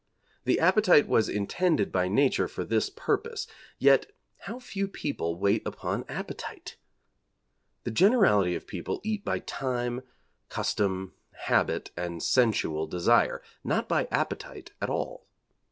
[0.45, 3.45] The appetite was intended by Nature for this purpose,
[3.77, 6.75] yet how few people wait upon appetite!
[7.83, 10.01] The generality of people eat by time,
[10.49, 15.27] custom, habit, and sensual desire; not by appetite at all.